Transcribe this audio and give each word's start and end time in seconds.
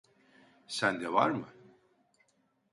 Sen 0.67 1.01
de 1.01 1.13
var 1.13 1.29
mı? 1.29 1.47